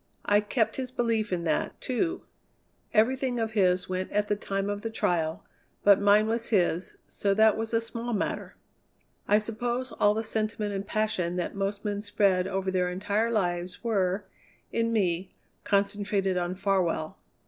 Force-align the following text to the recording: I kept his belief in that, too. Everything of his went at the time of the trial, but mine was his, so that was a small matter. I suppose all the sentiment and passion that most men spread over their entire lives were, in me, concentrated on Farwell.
I 0.25 0.41
kept 0.41 0.77
his 0.77 0.89
belief 0.89 1.31
in 1.31 1.43
that, 1.43 1.79
too. 1.79 2.23
Everything 2.91 3.39
of 3.39 3.51
his 3.51 3.87
went 3.87 4.11
at 4.11 4.29
the 4.29 4.35
time 4.35 4.67
of 4.67 4.81
the 4.81 4.89
trial, 4.89 5.45
but 5.83 6.01
mine 6.01 6.25
was 6.25 6.47
his, 6.47 6.97
so 7.05 7.35
that 7.35 7.55
was 7.55 7.71
a 7.71 7.79
small 7.79 8.11
matter. 8.11 8.55
I 9.27 9.37
suppose 9.37 9.91
all 9.91 10.15
the 10.15 10.23
sentiment 10.23 10.73
and 10.73 10.87
passion 10.87 11.35
that 11.35 11.53
most 11.53 11.85
men 11.85 12.01
spread 12.01 12.47
over 12.47 12.71
their 12.71 12.89
entire 12.89 13.29
lives 13.29 13.83
were, 13.83 14.25
in 14.71 14.91
me, 14.91 15.35
concentrated 15.63 16.35
on 16.35 16.55
Farwell. 16.55 17.19